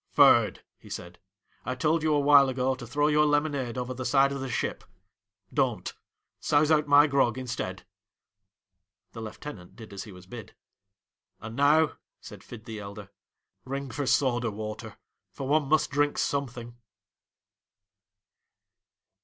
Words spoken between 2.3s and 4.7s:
ago to throw your lemonade over the side of the